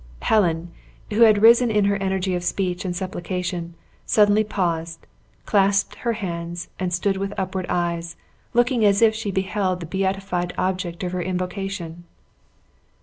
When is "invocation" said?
11.21-12.05